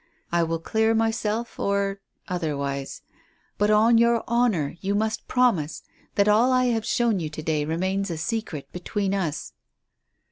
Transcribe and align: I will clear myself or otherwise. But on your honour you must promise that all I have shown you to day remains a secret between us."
I 0.31 0.41
will 0.41 0.57
clear 0.57 0.95
myself 0.95 1.59
or 1.59 2.01
otherwise. 2.27 3.03
But 3.59 3.69
on 3.69 3.99
your 3.99 4.23
honour 4.27 4.73
you 4.81 4.95
must 4.95 5.27
promise 5.27 5.83
that 6.15 6.27
all 6.27 6.51
I 6.51 6.65
have 6.73 6.87
shown 6.87 7.19
you 7.19 7.29
to 7.29 7.43
day 7.43 7.65
remains 7.65 8.09
a 8.09 8.17
secret 8.17 8.71
between 8.71 9.13
us." 9.13 9.53